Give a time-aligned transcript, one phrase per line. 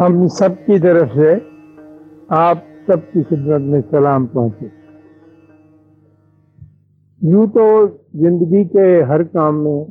[0.00, 1.34] ہم سب کی طرف سے
[2.28, 4.66] آپ سب کی خدمت میں سلام پہنچے۔
[7.22, 9.84] یوں تو زندگی کے ہر کام میں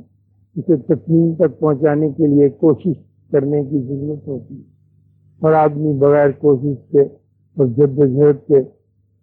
[0.56, 2.94] اسے تسلیم تک پہنچانے کے لیے کوشش
[3.32, 4.62] کرنے کی ضرورت ہوتی ہے۔
[5.40, 7.02] اور آدمی بغیر کوشش کے
[7.58, 8.60] اور جد جہد کے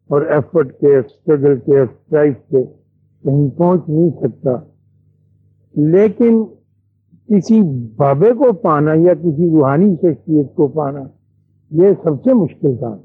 [0.09, 2.63] اور ایفرٹ کے اسٹرگل کے ایکسرسائز کے
[3.23, 4.51] کہیں پہنچ نہیں سکتا۔
[5.75, 6.45] لیکن
[7.29, 7.61] کسی
[7.97, 11.03] بابے کو پانا یا کسی روحانی شخصیت کو پانا،
[11.71, 12.99] یہ سب سے مشکل کام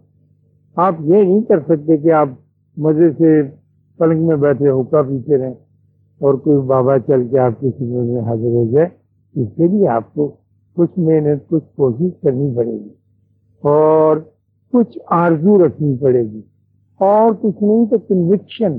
[0.75, 2.29] آپ یہ نہیں کر سکتے کہ آپ
[2.77, 3.41] مزے سے
[3.97, 5.53] پلنگ میں بیٹھے ہوکا پیتے رہیں
[6.19, 8.87] اور کوئی بابا چل کے آپ کی خدمت میں حاضر ہو جائے۔
[9.35, 10.31] اس کے لیے آپ کو
[10.75, 12.89] کچھ محنت، کچھ کوشش کرنی پڑے گی
[13.61, 14.17] اور
[14.73, 16.41] کچھ آرزو رکھنی پڑے گی۔
[16.97, 18.77] اور کچھ نہیں تو کنوکشن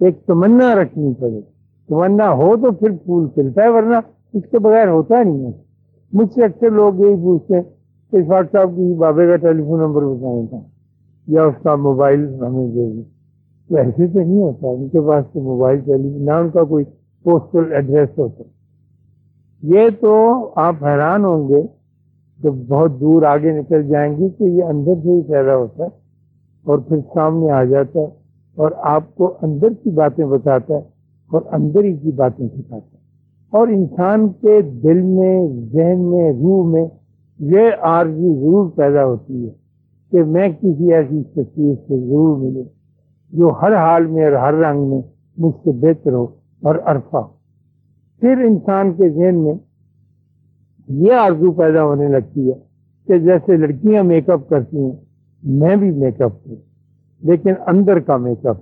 [0.00, 1.40] ایک تمنا رکھنی پڑے گی۔
[1.88, 3.96] تمنا ہو تو پھر پھول کھلتا ہے، ورنہ
[4.34, 5.52] اس کے بغیر ہوتا نہیں ہے۔
[6.12, 7.62] مجھ سے اکثر لوگ یہی پوچھتے ہیں
[8.10, 10.60] کہ فاق صاحب کی بابے کا ٹیلی فون نمبر بتائیں تھا
[11.26, 13.02] یا اس کا موبائل ہمیں دے دیں۔
[13.68, 16.84] تو ایسے تو نہیں ہوتا، ان کے پاس تو موبائل، ٹیلی نہ ان کا کوئی
[17.22, 18.42] پوسٹل ایڈریس ہوتا۔
[19.62, 21.62] یہ تو آپ حیران ہوں گے
[22.42, 25.88] جب بہت دور آگے نکل جائیں گے کہ یہ اندر سے ہی پیدا ہوتا ہے
[26.64, 28.06] اور پھر سامنے آ جاتا ہے
[28.54, 30.80] اور آپ کو اندر کی باتیں بتاتا ہے
[31.30, 33.03] اور اندر ہی کی باتیں سکھاتا ہے۔
[33.54, 36.84] اور انسان کے دل میں، ذہن میں، روح میں
[37.38, 39.52] یہ آرزو ضرور پیدا ہوتی ہے
[40.10, 42.62] کہ میں کسی ایسی شخصیت سے ضرور ملے
[43.32, 44.98] جو ہر حال میں اور ہر رنگ میں
[45.38, 46.24] مجھ سے بہتر ہو
[46.62, 47.28] اور عرفہ ہو۔
[48.20, 49.54] پھر انسان کے ذہن میں
[50.88, 52.58] یہ آرزو پیدا ہونے لگتی ہے
[53.06, 54.96] کہ جیسے لڑکیاں میک اپ کرتی ہیں،
[55.42, 56.56] میں بھی میک اپ کروں
[57.22, 58.56] لیکن اندر کا میک اپ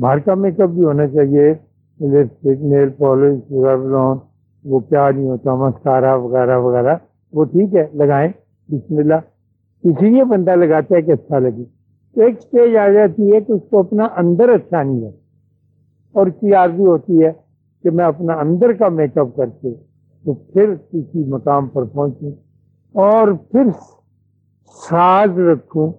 [0.00, 1.54] باہر کا میک اپ بھی ہونا چاہیے۔
[2.00, 3.52] نیل پالش
[4.64, 6.96] وہ کیا نہیں ہوتا، مسکارا وغیرہ وغیرہ،
[7.32, 8.32] وہ ٹھیک ہے، لگائیں۔
[8.68, 9.14] بسم اللہ۔
[9.84, 11.64] اسی لیے بندہ لگاتا ہے کہ اچھا لگے۔
[12.14, 15.10] تو ایک اسٹیج آ جاتی ہے کہ اس کو اپنا اندر اچھا نہیں ہے
[16.12, 17.32] اور اس کی آرزی ہوتی ہے
[17.82, 19.74] کہ میں اپنا اندر کا میک اپ کر کے
[20.24, 22.30] تو پھر کسی مقام پر پہنچوں
[22.92, 23.64] اور پھر
[24.90, 25.92] ساز رکھوں۔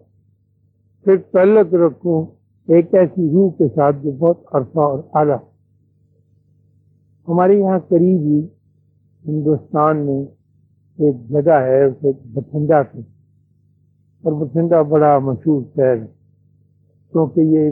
[1.04, 2.26] پھر تعلق رکھوں۔
[2.74, 5.38] ایک ایسی روح کے ساتھ جو بہت عرصہ اور اعلیٰ
[7.32, 8.40] ہمارے یہاں قریب ہی
[9.26, 10.22] ہندوستان میں
[11.00, 13.00] ایک جگہ ہے، اسے بٹھنڈا سے
[14.24, 16.08] اور بٹھنڈا بڑا مشہور شہر ہے،
[17.14, 17.70] کیونکہ یہ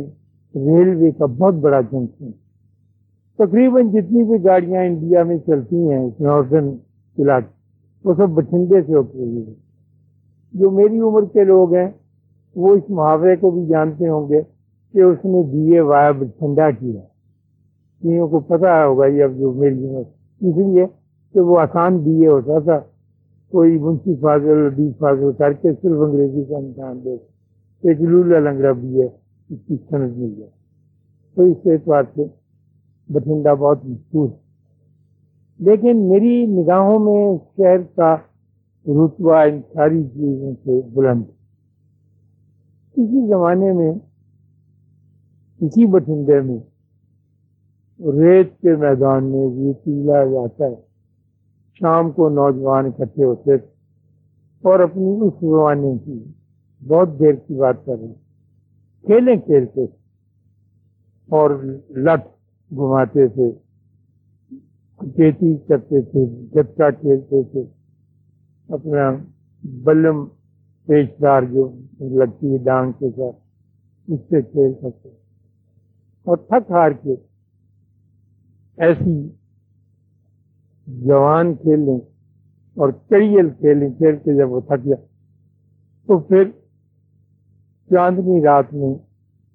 [0.55, 2.37] ریلوے کا بہت بڑا جنکشن ہے۔
[3.39, 6.69] تقریباً جتنی بھی گاڑیاں انڈیا میں چلتی ہیں نارتھن
[7.17, 7.57] علاقے
[8.05, 9.53] وہ سب بٹھنڈے سے ہوتے ہوئے
[10.53, 11.89] جو میری عمر کے لوگ ہیں،
[12.55, 14.41] وہ اس محاورے کو بھی جانتے ہوں گے
[14.93, 17.01] کہ اس نے دیے وایا بٹھنڈا کیا۔
[18.01, 19.95] کئیوں کو پتا ہوگا یہ اب جو میری
[20.41, 20.85] اس لیے
[21.35, 22.77] کہ وہ آسان دیے ہوتا تھا،
[23.53, 27.15] کوئی منشی فاضل ابھی فاضل کر کے صرف انگریزی کا امتحان دے
[27.83, 30.49] ایک لولا لنگڑا بھی ہے، اس کی سمجھ مل جائے
[31.37, 32.23] تو اس اعتبار سے
[33.09, 34.37] بٹھنڈا بہت مشہور ہے
[35.59, 38.15] لیکن میری نگاہوں میں شہر کا
[38.85, 41.23] رتبہ ان ساری چیزوں سے بلند
[42.95, 43.91] کسی زمانے میں
[45.61, 46.57] کسی بٹھنڈے میں
[47.99, 50.75] ریت کے میدان میں یہ پیلا جاتا ہے۔
[51.79, 53.67] شام کو نوجوان اکٹھے ہوتے تھے
[54.61, 56.23] اور اپنی اس زمانے کی
[56.87, 58.13] بہت دیر کی بات کر رہے
[59.01, 59.97] کھیلیں کھیلتے تھے
[61.29, 61.49] اور
[61.89, 62.25] لٹ
[62.71, 63.51] گھماتے تھے۔
[64.97, 67.63] کھیتی کرتے تھے جتکا کھیلتے تھے۔
[68.69, 69.11] اپنا
[69.63, 70.25] بلم
[70.85, 73.35] پیشدار جو لگتی ہے، ڈانگ کے ساتھ،
[74.07, 75.09] اس سے کھیل سکتے
[76.23, 77.15] اور تھک ہار کے
[78.79, 79.15] ایسی
[80.87, 81.99] جوان کھیل لیں
[82.77, 85.05] اور کریل کھیلیں، کھیل کے جب وہ تھک جائے
[86.07, 86.49] تو پھر
[87.89, 88.93] چاندنی رات میں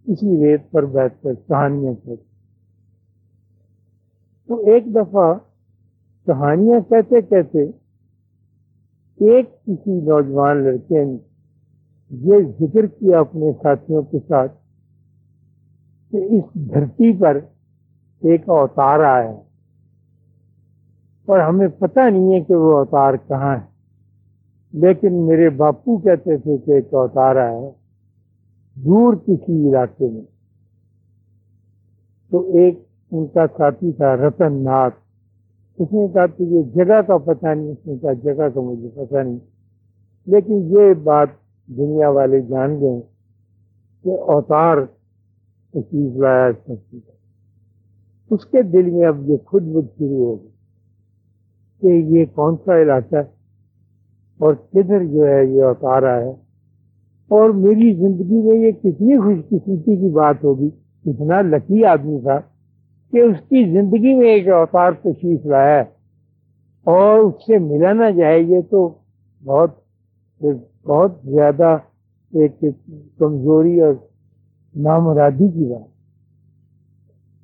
[0.06, 2.22] اسی ریت پر بیٹھ کر کہانیاں کہتے
[4.48, 5.32] تو ایک دفعہ
[6.26, 7.64] کہانیاں کہتے کہتے
[9.20, 11.16] ایک کسی نوجوان لڑکے نے
[12.10, 14.52] یہ ذکر کیا اپنے ساتھیوں کے ساتھ
[16.12, 17.38] کہ اس دھرتی پر
[18.24, 19.30] ایک اوتار آیا
[21.26, 23.74] اور ہمیں پتہ نہیں ہے کہ وہ اوتار کہاں ہے۔
[24.72, 27.70] لیکن میرے باپو کہتے تھے کہ ایک اوتار آیا
[28.74, 30.22] دور کسی علاقے میں۔
[32.30, 34.94] تو ایک ان کا ساتھی تھا، رتن ناتھ۔
[35.78, 38.88] اس نے کہا کہ یہ جگہ کا پتہ نہیں، اس نے کہا جگہ کا مجھے
[38.88, 39.38] پتہ نہیں۔
[40.26, 41.28] لیکن یہ بات
[41.66, 43.02] دنیا والے جان گئے
[44.02, 44.76] کہ اوتار
[45.72, 47.13] چیز لایا سکتی ہے
[48.30, 50.50] اس کے دل میں اب یہ خود بد شروع ہو گئی
[51.82, 53.32] کہ یہ کون سا علاقہ ہے
[54.40, 56.32] اور کدھر جو ہے یہ اتارا ہے
[57.30, 60.68] اور میری زندگی میں یہ کتنی خوش قسمتی کی بات ہوگی،
[61.04, 62.38] اتنا لکی آدمی تھا
[63.12, 65.84] کہ اس کی زندگی میں ایک اوتار تشریف لایا ہے
[66.86, 68.86] اور اس سے ملا نہ جائے یہ تو
[69.42, 69.78] بہت
[70.86, 71.76] بہت زیادہ
[72.32, 72.60] ایک
[73.18, 73.94] کمزوری اور
[74.74, 75.93] نامرادی کی بات۔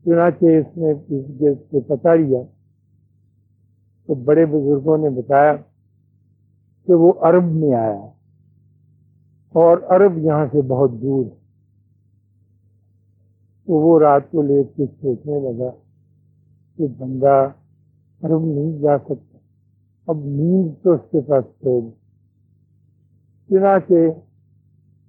[0.05, 2.41] چنانچہ اس نے پتا لیا،
[4.07, 5.53] تو بڑے بزرگوں نے بتایا
[6.87, 8.07] کہ وہ عرب میں آیا
[9.55, 11.25] اور عرب یہاں سے بہت دور۔
[13.67, 15.71] تو وہ رات کو لے کے سوچنے لگا
[16.79, 17.37] کہ بندہ
[18.23, 19.39] عرب نہیں جا سکتا،
[20.09, 21.81] اب نیند تو اس کے پاس چھوڑ
[23.51, 24.03] چنانچہ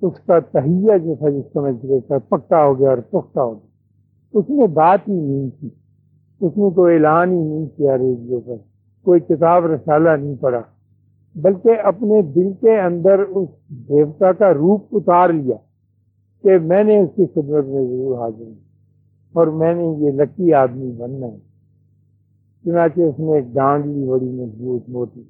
[0.01, 3.53] اس کا تہیا جو تھا جس کا میں تھا پکا ہو گیا اور پختہ ہو
[3.53, 3.70] گیا۔
[4.33, 5.69] اس نے بات ہی نہیں کی،
[6.41, 8.57] اس نے کوئی اعلان ہی نہیں کیا ریڈیو پر،
[9.05, 10.61] کوئی کتاب رسالہ نہیں پڑھا،
[11.35, 13.49] بلکہ اپنے دل کے اندر اس
[13.89, 15.55] دیوتا کا روپ اتار لیا
[16.43, 18.59] کہ میں نے اس کی خدمت میں ضرور حاضر ہوں
[19.35, 21.37] اور میں نے یہ لکی آدمی بننا ہے۔
[22.65, 25.23] چنانچہ اس نے ایک ڈانگ لی بڑی مضبوط موٹی،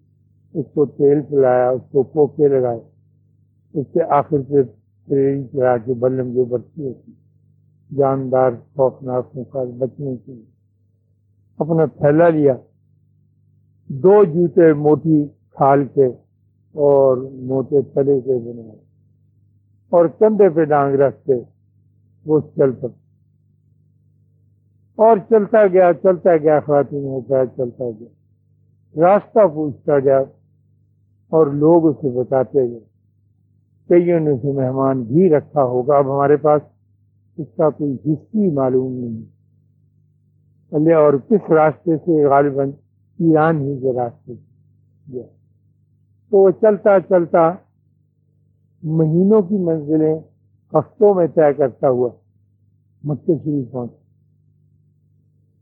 [0.56, 2.80] اس کو تیل پلایا، اس کو پوکے لگائے،
[3.74, 4.62] اس سے آخر پہ
[5.08, 7.12] ٹرین چلا کے بلم جو بچتی ہوتی
[7.98, 10.50] جاندار خوفناک مقابل بچنے کے لیے
[11.60, 12.54] اپنا پھیلا لیا۔
[13.90, 16.06] دو جوتے موٹی کھال کے
[16.76, 17.18] اور
[17.50, 18.80] موٹے تلے کے بنائے
[19.92, 21.40] اور کندھے پہ ڈانگ رکھ کے
[22.26, 22.90] وہ چل پڑ
[24.98, 28.10] اور چلتا گیا چلتا گیا خواتین ہوتا چلتا گیا۔
[28.96, 30.20] راستہ پوچھتا گیا
[31.32, 32.80] اور لوگ اسے بتاتے گئے
[33.90, 36.62] کئیوں نے اسے مہمان بھی رکھا ہوگا اب ہمارے پاس۔
[37.38, 42.72] اس کا کوئی ہسٹری معلوم نہیں اور کس راستے سے غالباً
[43.20, 44.34] ایران ہی کے راستے
[45.08, 45.24] گیا۔
[46.32, 47.52] تو وہ چلتا چلتا
[48.84, 50.20] مہینوں کی منزلیں
[50.74, 52.10] ہفتوں میں طے کرتا ہوا
[53.04, 53.92] مکے شریف پہنچ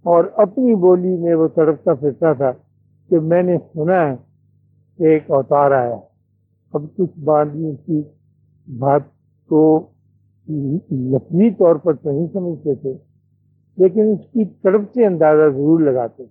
[0.05, 2.51] اور اپنی بولی میں وہ تڑپتا پھرتا تھا
[3.09, 4.15] کہ میں نے سنا ہے
[4.97, 5.95] کہ ایک اوتار آیا۔
[6.73, 8.01] اب کچھ باندھی کی
[8.67, 9.01] بات
[9.49, 9.91] کو
[10.49, 12.93] لفظی طور پر تو نہیں سمجھتے تھے،
[13.77, 16.23] لیکن اس کی تڑپ سے اندازہ ضرور لگاتے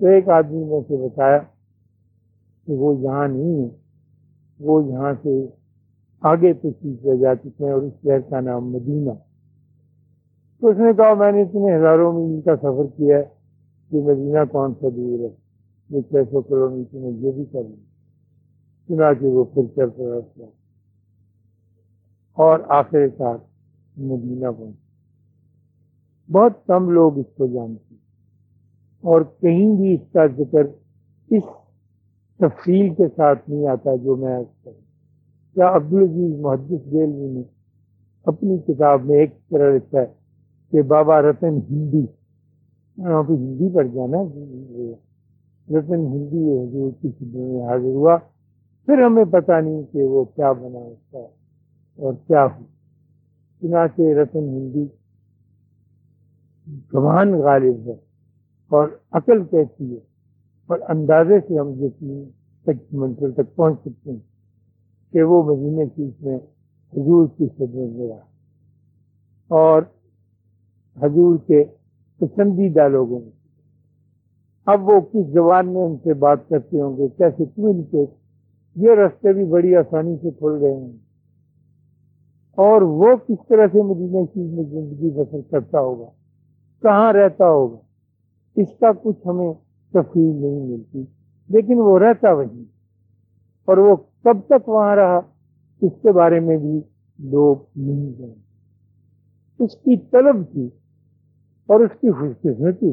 [0.00, 1.38] تو ایک آدمی نے اسے بتایا
[2.66, 3.68] کہ وہ یہاں نہیں ہے،
[4.60, 5.46] وہ یہاں سے
[6.22, 9.10] آگے تشریف لے جا چکے ہیں اور اس شہر کا نام مدینہ۔
[10.60, 13.24] تو اس نے کہا، میں نے اتنے ہزاروں میل کا سفر کیا ہے
[13.90, 15.34] کہ مدینہ کون سا دور ہے؟
[15.90, 17.76] میں چھ سو کلو میٹر میں یہ بھی کر لوں۔
[18.88, 20.46] چنانچہ وہ پھر چل پڑا
[22.38, 23.36] اور آخر کار
[23.96, 24.76] مدینہ پہنچ
[26.32, 27.94] بہت کم لوگ اس کو جانتے
[29.04, 30.64] اور کہیں بھی اس کا ذکر
[31.30, 31.42] اس
[32.40, 34.80] تفصیل کے ساتھ نہیں آتا جو میں کروں
[35.54, 37.42] کیا عبدالعزیز محدث گیلوی نے
[38.26, 40.06] اپنی کتاب میں ایک طرح لکھا ہے
[40.72, 42.04] کہ بابا رتن ہندی
[42.98, 44.22] وہاں پہ ہندی پڑھ جانا
[45.68, 48.16] رتن ہندی حضور کی میں حاضر ہوا۔
[48.86, 51.26] پھر ہمیں پتہ نہیں کہ وہ کیا بنا اس کا۔
[51.98, 52.64] اور کیا ہو؟
[53.62, 54.84] چنانچہ رتن ہندی
[56.92, 57.96] زبان غالب ہے
[58.70, 60.00] اور عقل کہتی ہے
[60.66, 62.24] اور اندازے سے ہم یقین
[62.62, 64.18] تک منزل تک پہنچ سکتے ہیں
[65.12, 66.36] کہ وہ مہینے کی اس میں
[66.92, 68.26] حضور کی خدمت میں رہا
[69.50, 69.82] اور
[70.96, 71.64] حضور کے
[72.20, 73.30] پسندیدہ لوگوں میں
[74.66, 78.04] اب وہ کس زبان میں ان سے بات کرتے ہوں گے؟ کیسے ان کے
[78.76, 81.07] یہ رستے بھی بڑی آسانی سے کھل گئے ہیں۔
[82.58, 86.10] اور وہ کس طرح سے مدینہ چیز میں زندگی بسر کرتا ہوگا؟
[86.82, 87.76] کہاں رہتا ہوگا؟
[88.56, 89.52] اس کا کچھ ہمیں
[89.92, 91.04] تفریح نہیں ملتی،
[91.48, 92.64] لیکن وہ رہتا وہیں۔
[93.64, 95.20] اور وہ کب تک وہاں رہا،
[95.80, 96.80] اس کے بارے میں بھی
[97.18, 100.68] لوگ نہیں جانتے۔ اس کی طلب تھی
[101.66, 102.90] اور اس کی خوش قسمتی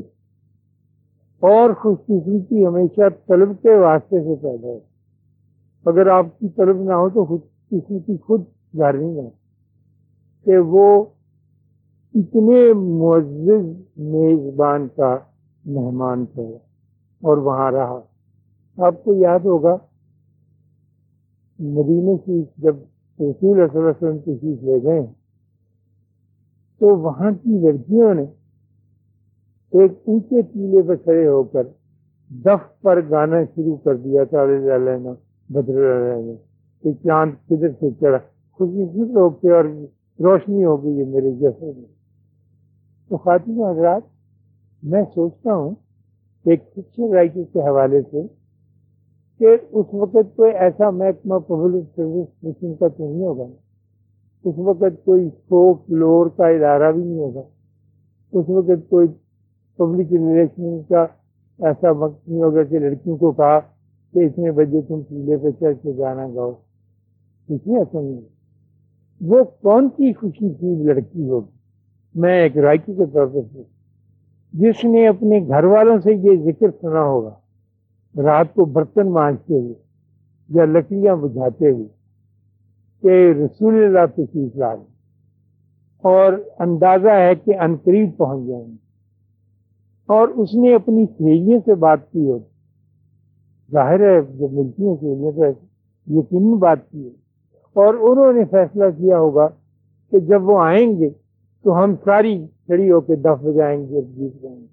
[1.39, 4.79] اور خوش قسمتی ہمیشہ طلب کے واسطے سے پیدا ہے
[5.85, 8.41] اگر آپ کی طلب نہ ہو تو خوش قسمتی خود
[8.77, 9.44] ظاہر نہیں جائے
[10.45, 11.05] کہ وہ
[12.13, 13.65] اتنے معزز
[13.97, 15.17] میزبان کا
[15.65, 16.47] مہمان تھے
[17.21, 17.99] اور وہاں رہا۔
[18.77, 19.77] آپ کو یاد ہوگا
[21.59, 22.75] مدینے کی جب
[23.19, 25.05] رسول صلی اللہ علیہ وسلم تشریف لے گئے،
[26.79, 28.25] تو وہاں کی لڑکیوں نے
[29.73, 31.63] ایک اونچے ٹیلے پہ کھڑے ہو کر
[32.29, 35.13] دف پر گانا شروع کر دیا تھا لینا
[35.49, 35.81] بدر
[36.83, 38.17] کہ چاند کدھر سے چڑھا۔
[38.57, 39.65] خوشی خوش لوگ تھے اور
[40.19, 41.95] روشنی ہو گئی ہے میرے جیسے میں۔
[43.09, 44.01] تو خواتین حضرات،
[44.83, 45.75] میں سوچتا ہوں
[46.45, 48.21] ایک پکچر رائٹر کے حوالے سے
[49.39, 53.43] کہ اس وقت کوئی ایسا محکمہ پبلک سروس مشین کا تو نہیں ہوگا۔
[54.43, 57.41] اس وقت کوئی فوک لور کا ادارہ بھی نہیں ہوگا۔
[58.31, 59.07] اس وقت کوئی
[59.75, 61.05] پبلک ریلیشن کا
[61.59, 63.59] ایسا وقت نہیں ہوگا کہ لڑکیوں کو کہا
[64.13, 66.51] کہ اتنے بجے تم پیلے پہ چڑھ کے گانا گاؤ۔
[67.47, 68.34] کچھ ایسا نہیں۔
[69.21, 71.57] وہ کون سی خوشی کی لڑکی ہوگی
[72.15, 73.61] میں ایک رائٹر کے طور پر
[74.53, 77.35] جس نے اپنے گھر والوں سے یہ ذکر سنا ہوگا
[78.23, 79.73] رات کو برتن مانجتے ہوئے
[80.49, 81.87] یا لکڑیاں بجھاتے ہوئے
[83.01, 84.67] کہ رسول اللہ تشریف لا
[86.03, 88.75] اور اندازہ ہے کہ انقریب پہنچ جائیں گے۔
[90.05, 92.39] اور اس نے اپنی سہیلیوں سے بات کی ہو
[93.71, 95.45] ظاہر ہے جب ملتی ہیں سہیلیاں تو
[96.19, 97.24] یقینی بات کی ہے۔
[97.75, 99.47] اور انہوں نے فیصلہ کیا ہوگا
[100.11, 101.09] کہ جب وہ آئیں گے
[101.63, 104.65] تو ہم ساری کھڑی ہو کے دف بجائیں گے جیت جائیں گے۔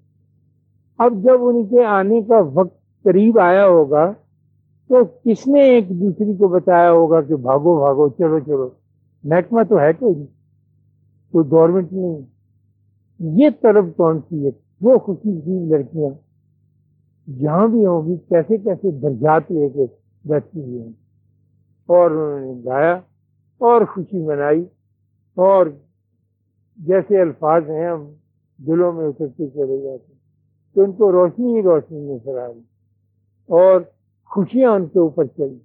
[0.99, 4.11] اب جب ان کے آنے کا وقت قریب آیا ہوگا
[4.89, 8.69] تو کس نے ایک دوسری کو بتایا ہوگا کہ بھاگو بھاگو، چلو چلو،
[9.23, 10.25] محکمہ تو ہے کوئی نہیں،
[11.33, 12.21] کوئی گورنمنٹ نہیں
[13.19, 16.09] یہ طرف کون سی ہے؟ وہ خوشی کی لڑکیاں
[17.39, 19.85] جہاں بھی ہوں گی، کیسے کیسے درجات لے کے
[20.25, 21.02] بیٹھی ہوئی ہیں۔
[21.93, 22.93] اور انہوں نے گایا
[23.57, 24.65] اور خوشی منائی
[25.35, 25.65] اور
[26.77, 28.13] جیسے الفاظ ہیں ہم
[28.57, 30.19] دلوں میں اترتے چلے جاتے ہیں۔
[30.73, 32.59] تو ان کو روشنی ہی روشنی نظر آ رہی
[33.47, 33.81] اور
[34.25, 35.59] خوشیاں ان کے اوپر چلی۔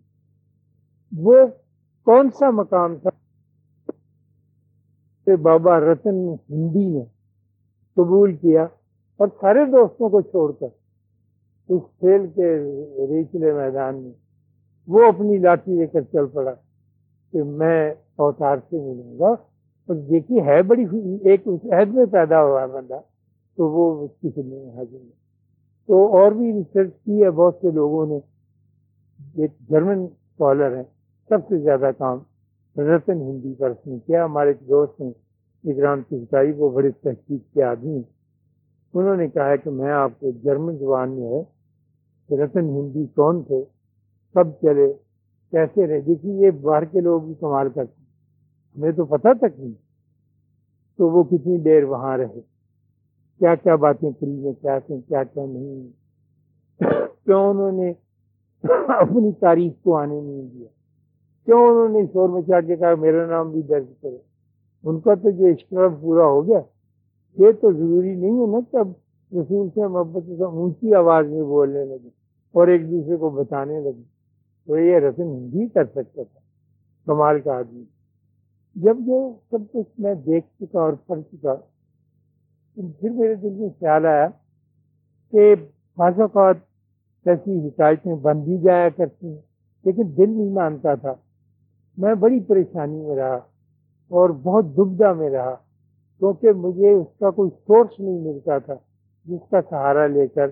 [1.18, 1.46] وہ
[2.04, 3.10] کون سا مقام تھا؟
[5.42, 7.04] بابا رتن ہندی نے
[7.94, 8.62] قبول کیا
[9.16, 10.66] اور سارے دوستوں کو چھوڑ کر
[11.68, 12.56] اس کھیل کے
[13.06, 14.12] ریچلے میدان میں
[14.88, 16.54] وہ اپنی لاٹھی لے کر چل پڑا
[17.32, 19.28] کہ میں اوتار سے ملوں گا۔
[19.88, 20.84] اور دیکھیے، ہے بڑی
[21.24, 23.00] ایک عہد میں پیدا ہوا بندہ،
[23.56, 24.40] تو وہ اس کی
[24.70, 25.10] حاضر ہے۔
[25.86, 28.18] تو اور بھی ریسرچ کی ہے، بہت سے لوگوں نے۔
[29.42, 30.82] ایک جرمن اسکالر ہیں،
[31.28, 32.18] سب سے زیادہ کام
[32.80, 35.10] رتن ہندی پر اس نے کیا۔ ہمارے ایک دوست ہیں
[35.64, 38.02] اکرام چکائی وہ بڑے تحقیق کے آدمی ہیں۔
[38.94, 41.42] انہوں نے کہا ہے کہ میں آپ کو جرمن زبان میں ہے
[42.36, 43.77] رتن ہندی کون تھے؟
[44.34, 44.92] کب چلے،
[45.50, 48.08] کیسے رہے؟ دیکھیے، یہ باہر کے لوگ بھی کمال کرتے ہیں
[48.76, 49.72] ہمیں تو پتہ تک نہیں
[50.96, 52.40] تو وہ کتنی دیر وہاں رہے۔
[53.38, 55.88] کیا کیا باتیں کری ہیں؟ کیا کیا کیا نہیں۔
[57.24, 57.92] کیوں انہوں نے
[58.88, 60.68] اپنی تاریخ کو آنے نہیں دیا؟
[61.44, 64.18] کیوں انہوں نے شور میں چاہ کے کہا، میرا نام بھی درج کرے
[64.84, 66.60] ان کا تو جو اشتراف پورا ہو گیا،
[67.38, 68.88] یہ تو ضروری نہیں ہے نا کہ اب
[69.32, 72.08] رسول سے محبت سے اونچی آواز میں بولنے لگے
[72.52, 74.17] اور ایک دوسرے کو بتانے لگے۔
[74.68, 76.40] تو یہ رسم ہندی کر سکتا تھا۔
[77.06, 77.84] کمال کا آدمی۔
[78.74, 79.20] جب یہ
[79.50, 81.54] سب کچھ میں دیکھ چکا اور پڑھ چکا
[82.74, 84.28] پھر میرے دل میں خیال آیا
[85.32, 85.54] کہ
[85.96, 86.56] بعض اوقات
[87.24, 89.40] ایسی حکایتیں بن بھی جایا کرتی ہیں،
[89.84, 91.14] لیکن دل نہیں مانتا تھا۔
[91.96, 93.34] میں بڑی پریشانی میں رہا
[94.08, 95.54] اور بہت دبدہ میں رہا،
[96.18, 98.74] کیونکہ مجھے اس کا کوئی سورس نہیں ملتا تھا،
[99.24, 100.46] جس کا سہارا لے کر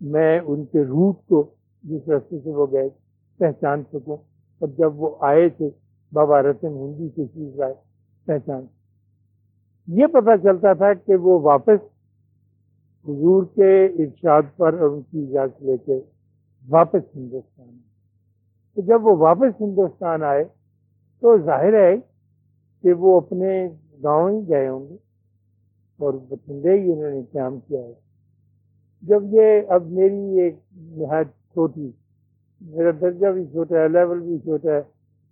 [0.00, 1.50] میں ان کے روٹ کو
[1.82, 3.05] جس رستے سے وہ گئے۔
[3.38, 4.16] پہچان سکوں۔
[4.58, 5.70] اور جب وہ آئے تھے
[6.12, 7.74] بابا رتن ہندی کی چیز آئے
[8.24, 8.66] پہچان۔
[9.86, 11.84] یہ پتا چلتا تھا کہ وہ واپس
[13.08, 16.00] حضور کے ارشاد پر ان کی اجازت لے کے
[16.68, 17.86] واپس ہندوستان آئے۔
[18.74, 20.44] تو جب وہ واپس ہندوستان آئے
[21.20, 21.96] تو ظاہر ہے
[22.82, 23.68] کہ وہ اپنے
[24.02, 24.96] گاؤں ہی گئے ہوں گے
[25.98, 27.92] اور بچندے ہی انہوں نے قیام کیا ہے۔
[29.02, 31.90] جب یہ اب میری ایک نہایت چھوٹی
[32.60, 34.80] میرا درجہ بھی چھوٹا ہے لیول بھی چھوٹا ہے،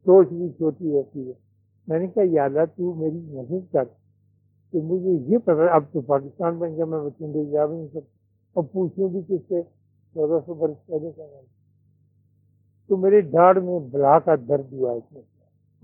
[0.04, 1.32] سوچ بھی چھوٹی ہوتی ہے۔
[1.88, 3.84] میں نے کہا، یا اللہ، تو میری مدد کر۔
[4.72, 8.18] کہ مجھے یہ پتا اب تو پاکستان بن گیا، میں بچوں جا بھی نہیں سکتا۔
[8.52, 9.62] اور پوچھوں بھی کس سے؟
[10.14, 11.22] چودہ سو برس پہلے کا
[12.88, 15.22] تو میرے ڈھاڑ میں بلا کا درد ہوا اس میں۔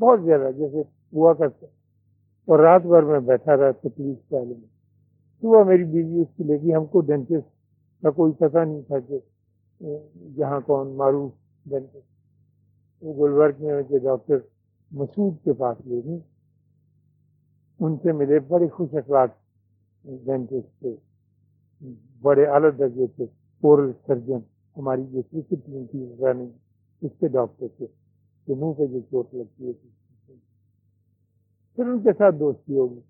[0.01, 0.81] بہت زیادہ، جیسے
[1.13, 1.67] ہوا کرتا۔
[2.47, 4.69] اور رات بھر میں بیٹھا رہا تکلیف پہلے میں۔
[5.41, 7.49] صبح میری بیوی اس کی لے گی ہم کو ڈینٹسٹ
[8.03, 9.19] کا کوئی پتہ نہیں تھا کہ
[10.37, 11.33] جہاں کون معروف
[11.67, 12.09] ڈینٹسٹ
[13.03, 14.39] وہ گلبرگ میں ڈاکٹر
[14.91, 16.19] مسعود کے پاس لے گئی
[17.81, 19.31] ان سے ملے بڑے خوش اخلاق
[20.25, 20.97] ڈینٹسٹ تھے۔
[22.21, 23.25] بڑے اعلیٰ درجے تھے
[23.63, 24.39] اورل سرجن
[24.77, 26.51] ہماری جو کرکٹ ٹیم تھی رننگ
[27.03, 27.87] اس کے ڈاکٹر تھے۔
[28.47, 29.73] کہ منہ پہ جو چوٹ لگتی ہے۔
[31.75, 33.01] پھر ان کے ساتھ دوستی ہوگی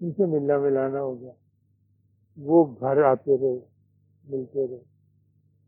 [0.00, 1.32] ان سے ملنا ملانا ہو گیا۔
[2.36, 3.58] وہ گھر آتے رہے،
[4.24, 4.93] ملتے رہے۔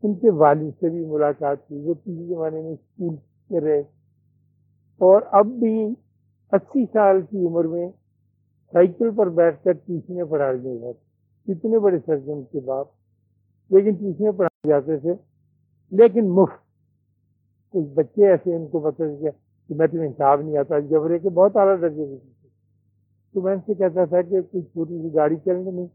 [0.03, 3.15] ان کے والد سے بھی ملاقات کی وہ پچھلے زمانے میں اسکول
[3.49, 3.79] کے رہے۔
[4.97, 5.93] اور اب بھی
[6.51, 7.89] اسی سال کی عمر میں
[8.71, 12.87] سائیکل پر بیٹھ کر ٹیوشنیں پڑھائی گئی جاتی اتنے بڑے سرجن کے باپ۔
[13.69, 15.13] لیکن ٹیوشنیں پڑھائے جاتے تھے۔
[15.91, 16.67] لیکن مفت۔
[17.69, 19.03] کچھ بچے ایسے ان کو پتہ
[19.67, 22.47] کہ میں تمہیں حساب نہیں آتا۔ جبرے کے بہت اعلیٰ درجے کے
[23.33, 25.87] تو میں ان سے کہتا تھا کہ کوئی چھوٹی سی گاڑی چل نہیں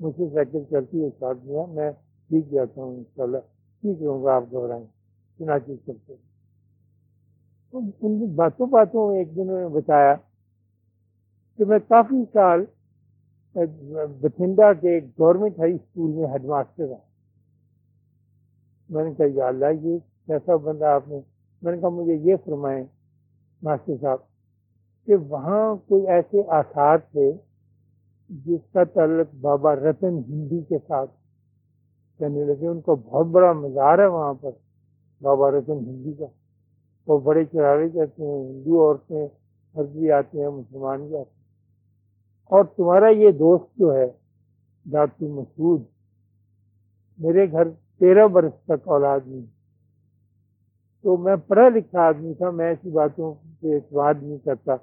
[0.00, 1.90] مجھ سے سائیکل چلتی ہے، ساتھ دیا میں
[2.30, 3.38] سیکھ جاتا ہوں ان شاء اللہ
[3.82, 4.84] ٹھیک رہوں گا آپ گھبرائیں
[5.40, 6.14] چنا چیز کرتے
[7.72, 10.14] ان باتوں باتوں میں ایک دن میں بتایا
[11.58, 12.64] کہ میں کافی سال
[14.20, 17.06] بٹھنڈا کے گورنمنٹ ہائی اسکول میں ہیڈ ماسٹر رہا
[18.90, 21.20] میں نے کہا، یا اللہ، یہ کیسا بندہ آپ نے؟
[21.62, 22.84] میں نے کہا، مجھے یہ فرمائیں
[23.62, 24.18] ماسٹر صاحب
[25.08, 27.30] کہ وہاں کوئی ایسے آثار تھے
[28.30, 31.10] جس کا تعلق بابا رتن ہندی کے ساتھ
[32.18, 34.50] کہنے لگے، ان کا بہت بڑا مزار ہے وہاں پر،
[35.22, 36.24] بابا رتن ہندی کا۔
[37.06, 39.28] وہ بڑے چراغے کہتے ہیں، ہندو عورتیں
[39.74, 41.38] مرد بھی آتے ہیں، مسلمان بھی آتے ہیں
[42.44, 44.06] اور تمہارا یہ دوست جو ہے
[44.86, 45.82] ڈاکٹر مسعود،
[47.18, 49.46] میرے گھر تیرہ برس تک اولاد نہیں۔
[51.02, 54.76] تو میں پڑھا لکھا آدمی تھا، میں ایسی باتوں پہ اعتماد نہیں کرتا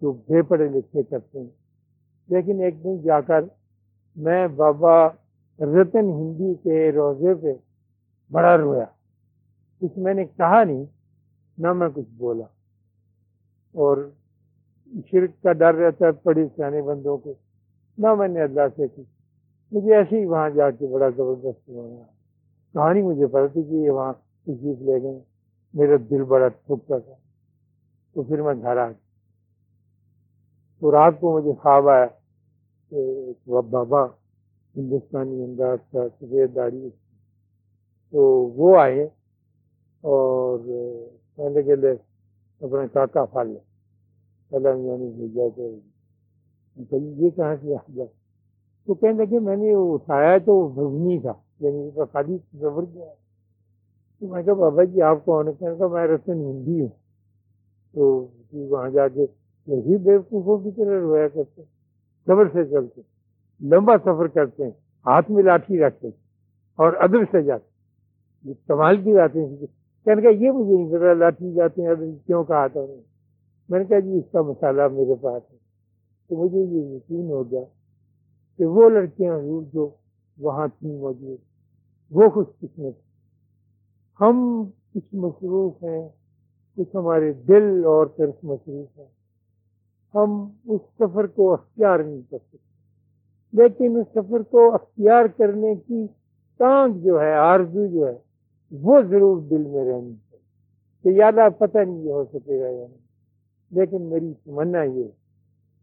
[0.00, 1.48] جو بے پڑھے لکھے کرتے ہیں۔
[2.28, 3.44] لیکن ایک دن جا کر
[4.16, 5.08] میں بابا
[5.60, 7.54] رتن ہندی کے روزے پہ
[8.32, 8.84] بڑا رویا۔
[9.80, 10.84] کچھ میں نے کہا نہیں،
[11.58, 12.44] نہ میں کچھ بولا۔
[13.72, 14.10] اور
[15.10, 17.34] شرک کا ڈر رہتا ہے پڑھی سیانے بندوں کو۔
[17.98, 19.02] نہ میں نے اللہ سے کی
[19.72, 22.04] مجھے ایسے ہی وہاں جا کے بڑا زبردست ہوا
[22.72, 24.12] کہانی مجھے پتا تھی کہ یہ وہاں
[24.42, 25.20] تشریف لے گئے۔
[25.74, 27.14] میرا دل بڑا ٹھکتا تھا۔
[28.12, 29.10] تو پھر میں گھر آ گیا۔
[30.80, 32.06] تو رات کو مجھے خواب آیا
[32.90, 33.32] کہ
[33.70, 34.19] بابا
[34.76, 36.88] ہندوستانی انداز کا سفید داڑھی
[38.10, 38.20] تو
[38.56, 39.02] وہ آئے
[40.00, 40.58] اور
[41.36, 41.90] پہلے کے لے
[42.60, 43.58] اپنے کاکا پھال لے۔
[44.50, 48.04] سلام یعنی بھیجا تو یہ کہاں سے آ گیا؟
[48.86, 53.12] تو کہنے لگے، میں نے اٹھایا تو وہ بھگنی تھا یعنی خالی زبر گیا
[54.18, 56.88] تو میں کہا، بابا جی آپ کو ہونے کہا میں رسن ہندی ہوں۔
[57.94, 59.26] تو وہاں جا کے
[59.66, 61.62] یہی بیوقوفوں کی طرح رویا کرتے،
[62.26, 63.00] صبر سے چلتے۔
[63.62, 64.70] لمبا سفر کرتے ہیں،
[65.06, 66.08] ہاتھ میں لاٹھی رکھتے
[66.76, 67.68] اور ادب سے جاتے
[68.48, 69.56] یہ کمال کی باتیں
[70.04, 72.80] کہنے کا یہ مجھے نہیں پتا لاٹھی جاتے ہیں، ادب کیوں کہا تھا
[73.68, 75.56] میں نے کہا جی اس کا مسالہ میرے پاس ہے۔
[76.28, 77.60] تو مجھے یہ یقین ہو گیا
[78.58, 79.88] کہ وہ لڑکیاں حضور جو
[80.38, 81.38] وہاں تھیں موجود۔
[82.10, 82.94] وہ خوش قسمت
[84.20, 86.08] ہم کچھ مصروف ہیں،
[86.76, 89.06] کچھ ہمارے دل اور طرف مصروف ہیں۔
[90.14, 92.69] ہم اس سفر کو اختیار نہیں کر سکتے۔
[93.52, 96.06] لیکن اس سفر کو اختیار کرنے کی
[96.58, 98.18] ٹانگ جو ہے، آرزو جو ہے،
[98.70, 100.38] وہ ضرور دل میں رہنی چاہیے
[101.02, 103.10] کہ یاد پتہ نہیں ہو سکے گا یا نہیں۔
[103.70, 105.04] لیکن میری تمنا یہ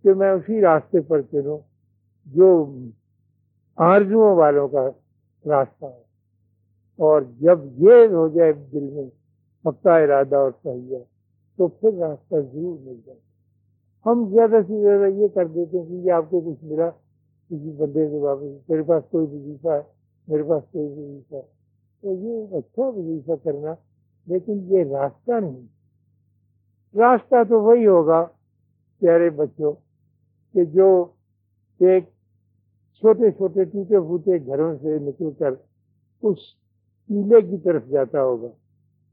[0.04, 1.58] کہ میں اسی راستے پر چلوں
[2.26, 2.76] جو
[3.76, 4.90] آرزوؤں والوں کا
[5.46, 6.04] راستہ ہے۔
[6.96, 9.10] اور جب یہ ہو جائے دل میں
[9.64, 10.98] پکا ارادہ اور صحیح
[11.58, 13.20] تو پھر راستہ ضرور مل جائے۔
[14.06, 16.90] ہم زیادہ سے زیادہ یہ کر دیتے ہیں کہ یہ آپ کو کچھ ملا
[17.50, 19.82] کسی بندے سے واپس، میرے پاس کوئی وظیفہ ہے،
[20.28, 21.42] میرے پاس کوئی وظیفہ ہے۔
[22.02, 23.74] تو یہ اچھا وظیفہ کرنا،
[24.26, 25.66] لیکن یہ راستہ نہیں۔
[26.98, 28.26] راستہ تو وہی ہوگا،
[29.00, 29.74] پیارے بچوں،
[30.54, 31.06] کہ جو
[31.80, 32.04] ایک
[33.00, 35.52] چھوٹے چھوٹے ٹوٹے پھوٹے گھروں سے نکل کر
[36.22, 36.38] اس
[37.08, 38.48] قلعے کی طرف جاتا ہوگا،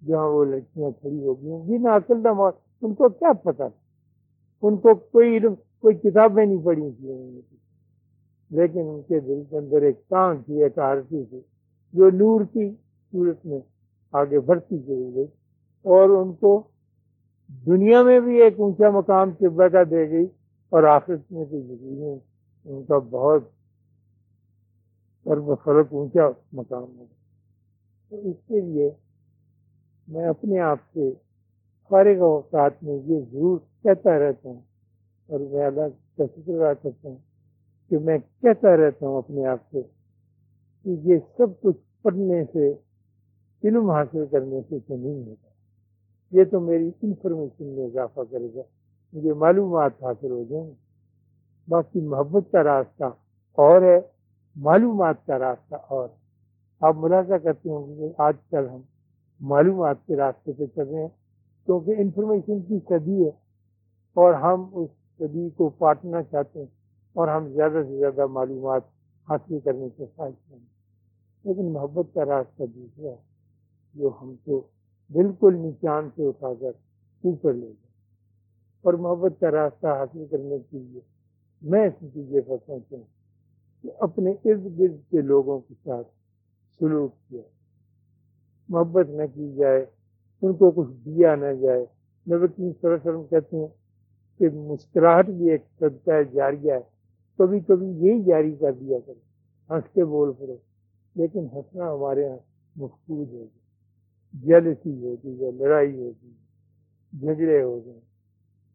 [0.07, 2.29] جہاں وہ لڑکیاں کھڑی ہوگی ہوں۔ گی نہ اصل نہ
[2.83, 3.65] ان کو کیا پتا
[4.63, 7.11] ان کو کوئی علم، کوئی کتابیں نہیں پڑھی تھی
[8.55, 11.41] لیکن ان کے دل کے اندر ایک کان تھی، ایک آرتی تھی،
[11.95, 12.69] جو نور کی
[13.13, 13.59] صورت میں
[14.13, 15.27] آگے بڑھتی چلی گئی
[15.85, 16.53] اور ان کو
[17.67, 20.27] دنیا میں بھی ایک اونچا مقام طبع کا دے گئی
[20.73, 22.19] اور آخرت میں تو یقین
[22.67, 23.43] ان کا بہت
[25.27, 27.13] اور فرق اونچا مقام ہوگا
[28.13, 28.91] تو اس کے لیے
[30.09, 31.11] میں اپنے آپ سے
[31.91, 34.61] فارغ اوقات میں یہ ضرور کہتا رہتا ہوں
[35.29, 37.17] اور میں اللہ کا شکر ادا کرتا ہوں۔
[37.91, 39.83] کہ میں کہتا رہتا ہوں اپنے آپ سے
[40.83, 42.73] کہ یہ سب کچھ پڑھنے سے،
[43.65, 45.49] علم حاصل کرنے سے تو نہیں ہوتا۔
[46.31, 48.63] یہ تو میری انفارمیشن میں اضافہ کرے گا۔
[49.13, 50.75] مجھے معلومات حاصل ہو جائیں۔ گے
[51.69, 53.05] باقی محبت کا راستہ
[53.53, 54.01] اور ہے۔
[54.57, 56.09] معلومات کا راستہ اور۔
[56.81, 58.81] آپ ملاحظہ کرتے ہوں گے کہ آج کل ہم
[59.41, 61.09] معلومات کے راستے پہ چل رہے ہیں۔
[61.67, 63.31] کیونکہ انفارمیشن کی صدی ہے
[64.15, 66.84] اور ہم اس صدی کو پاٹنا چاہتے ہیں۔
[67.15, 68.83] اور ہم زیادہ سے زیادہ معلومات
[69.29, 70.59] حاصل کرنے کے خواہش ہیں
[71.45, 73.17] لیکن محبت کا راستہ دوسرا ہے،
[73.95, 74.67] جو ہم کو
[75.13, 76.71] بالکل نیچان سے اٹھا کر
[77.25, 77.85] اوپر لے جائے۔
[78.83, 81.01] اور محبت کا راستہ حاصل کرنے کے لیے
[81.63, 82.99] میں اس نتیجے پر پہنچوں
[83.83, 86.09] کہ اپنے ارد گرد کے لوگوں کے ساتھ
[86.79, 87.43] سلوک کیا۔
[88.69, 89.87] محبت نہ کی جائے،
[90.43, 91.87] ان کو کچھ دیا نہ جائے۔
[92.27, 93.69] نبی صلی اللہ علیہ وسلم کہتے ہیں
[94.39, 96.94] کہ مسکراہٹ بھی ایک صدقہ جاریہ ہے۔
[97.39, 99.21] کبھی کبھی یہی جاری کر دیا کرے
[99.71, 100.57] ہنس کے بول پڑے
[101.17, 102.37] لیکن ہنسنا ہمارے یہاں
[102.77, 103.63] مفقود ہو گیا۔
[104.35, 106.43] جلسی ہوتی ہے لڑائی ہوتی ہے
[107.13, 107.99] جھگڑے ہو گئے،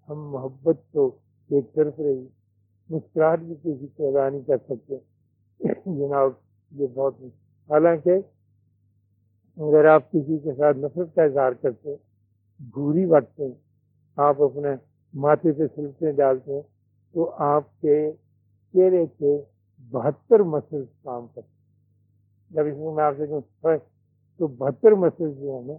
[0.10, 1.06] ہم محبت تو
[1.50, 2.26] ایک طرف رہی،
[2.90, 4.98] مسکراہٹ بھی کسی کو ادا نہیں کر سکتے۔
[5.98, 6.32] جناب،
[6.72, 7.16] یہ بہت
[7.70, 8.18] حالانکہ
[9.58, 11.96] اگر آپ کسی کے ساتھ نفرت کا اظہار کرتے
[12.74, 13.54] بھوری بٹتے ہیں
[14.18, 14.70] آپ اپنے
[15.14, 16.62] ماتھے پہ سلسلے ڈالتے ہیں
[17.16, 18.00] تو آپ کے
[18.74, 19.38] چہرے کے
[19.94, 21.58] بہتر مسل کام کرتے
[22.52, 23.78] جب اس میں میں آپ سے کہوں
[24.40, 25.74] تو بہتر مسل جو ہے نا،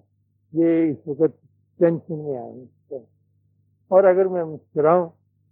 [0.53, 1.37] یہ اس وقت
[1.81, 2.98] ٹینشن میں آئیں گے
[3.90, 5.09] اور اگر میں مسکراؤں،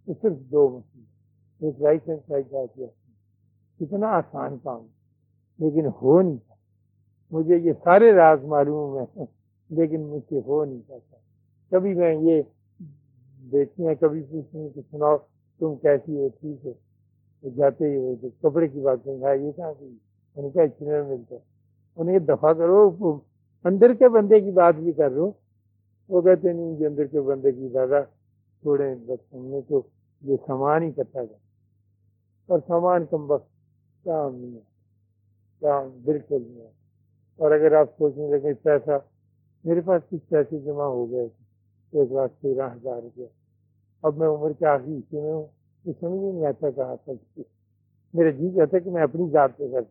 [0.08, 2.86] تو صرف دو مسئلے ایک رائٹ ہینڈ سائڈ کا
[3.80, 4.82] کتنا آسان کام
[5.58, 9.24] لیکن ہو نہیں پاتا مجھے یہ سارے راز معلوم ہیں،
[9.70, 11.16] لیکن مجھ سے ہو نہیں پاتا
[11.72, 12.42] کبھی میں یہ
[13.42, 15.16] دیکھتی ہیں، کبھی پوچھتی ہیں کہ سناؤ
[15.60, 16.72] تم کیسی ہو، ٹھیک ہے
[17.42, 19.96] جاتے ہی وہ کپڑے کی بات کریں گا یہ کہاں کی
[20.36, 21.40] انہیں کہا چنر ملتا ہے
[21.96, 22.90] انہیں یہ دفاع کرو
[23.64, 25.30] اندر کے بندے کی بات بھی کر رہو
[26.08, 28.02] وہ کہتے نہیں جو اندر کے بندے کی دادا
[28.60, 29.82] چھوڑے بس ہم نے تو
[30.22, 31.36] یہ سامان ہی کرتا تھا۔
[32.46, 33.48] اور سامان کم وقت
[34.04, 34.60] کام نہیں ہے۔
[35.60, 36.70] کام بالکل نہیں ہے۔
[37.36, 38.98] اور اگر آپ سوچنے لگے، پیسہ،
[39.64, 43.26] میرے پاس کچھ پیسے جمع ہو گئے تھے ایک لاکھ تیرہ ہزار روپیہ۔
[44.02, 45.46] اب میں عمر کے آخری حصے میں ہوں۔
[45.84, 47.40] تو سمجھ نہیں آتا کہاں تک
[48.14, 49.82] میرا جی کہتا ہے کہ میں اپنی ذات پہ کر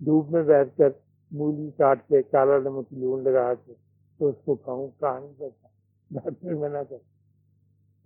[0.00, 0.90] دھوپ میں بیٹھ کر
[1.32, 3.72] مولی کاٹ کے کالا نمک لون لگا کے
[4.20, 5.68] تو اس کو کھاؤں کہاں نہیں کرتا
[6.10, 6.96] ڈاکٹر منع کر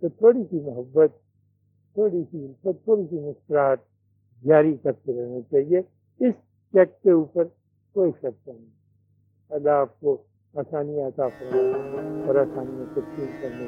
[0.01, 1.11] تو تھوڑی سی محبت،
[1.95, 3.79] تھوڑی سی الفت تھوڑی سی مسکراہٹ
[4.43, 5.79] جاری کرتے رہنا چاہیے۔
[6.19, 6.35] اس
[6.73, 7.43] چیک کے اوپر
[7.95, 8.65] کوئی شک نہیں۔
[9.51, 10.17] اللہ آپ کو
[10.53, 13.67] آسانی عطا فرمائے اور آسانی تقسیم کرنے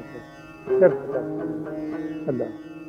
[0.80, 1.16] کا
[2.26, 2.81] اللہ